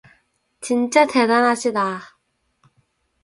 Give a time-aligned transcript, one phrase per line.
[0.61, 2.01] 진짜 대단하시다!